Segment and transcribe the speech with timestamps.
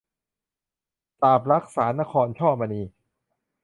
[1.19, 2.81] สาปรัก สานนคร- ช่อมณี